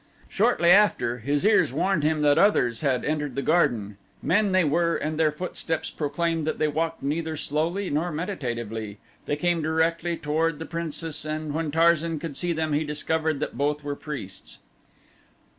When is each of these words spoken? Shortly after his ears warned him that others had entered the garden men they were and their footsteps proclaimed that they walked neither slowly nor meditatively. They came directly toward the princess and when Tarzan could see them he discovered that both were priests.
Shortly 0.29 0.71
after 0.71 1.19
his 1.19 1.45
ears 1.45 1.71
warned 1.71 2.01
him 2.01 2.23
that 2.23 2.39
others 2.39 2.81
had 2.81 3.05
entered 3.05 3.35
the 3.35 3.43
garden 3.43 3.97
men 4.23 4.51
they 4.51 4.63
were 4.63 4.95
and 4.95 5.19
their 5.19 5.31
footsteps 5.31 5.91
proclaimed 5.91 6.47
that 6.47 6.57
they 6.57 6.67
walked 6.67 7.03
neither 7.03 7.37
slowly 7.37 7.91
nor 7.91 8.11
meditatively. 8.11 8.97
They 9.27 9.35
came 9.35 9.61
directly 9.61 10.17
toward 10.17 10.57
the 10.57 10.65
princess 10.65 11.23
and 11.23 11.53
when 11.53 11.69
Tarzan 11.69 12.17
could 12.17 12.35
see 12.35 12.51
them 12.51 12.73
he 12.73 12.83
discovered 12.83 13.39
that 13.41 13.55
both 13.59 13.83
were 13.83 13.95
priests. 13.95 14.57